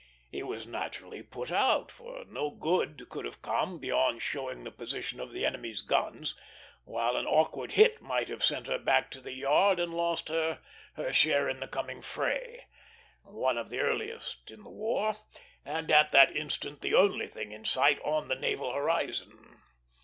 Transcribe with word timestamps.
He 0.31 0.41
was 0.41 0.65
naturally 0.65 1.21
put 1.21 1.51
out, 1.51 1.91
for 1.91 2.25
no 2.25 2.49
good 2.49 3.07
could 3.09 3.23
have 3.23 3.43
come, 3.43 3.77
beyond 3.77 4.23
showing 4.23 4.63
the 4.63 4.71
position 4.71 5.19
of 5.19 5.31
the 5.31 5.45
enemy's 5.45 5.83
guns; 5.83 6.33
while 6.85 7.15
an 7.15 7.27
awkward 7.27 7.73
hit 7.73 8.01
might 8.01 8.27
have 8.27 8.43
sent 8.43 8.65
her 8.65 8.79
back 8.79 9.11
to 9.11 9.21
the 9.21 9.33
yard 9.35 9.79
and 9.79 9.93
lost 9.93 10.29
her 10.29 10.63
her 10.95 11.13
share 11.13 11.47
in 11.47 11.59
the 11.59 11.67
coming 11.67 12.01
fray, 12.01 12.65
one 13.21 13.59
of 13.59 13.69
the 13.69 13.77
earliest 13.77 14.49
in 14.49 14.63
the 14.63 14.71
war, 14.71 15.17
and 15.63 15.91
at 15.91 16.11
that 16.11 16.35
instant 16.35 16.81
the 16.81 16.95
only 16.95 17.27
thing 17.27 17.51
in 17.51 17.63
sight 17.63 17.99
on 18.03 18.27
the 18.27 18.33
naval 18.33 18.73
horizon. 18.73 19.61